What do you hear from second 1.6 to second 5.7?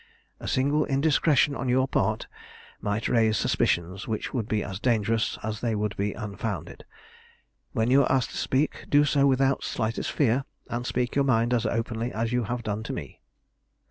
your part might raise suspicions which would be as dangerous as